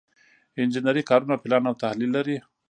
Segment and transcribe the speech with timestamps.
[0.61, 2.37] انجنري کارونه پلان او تحلیل لري.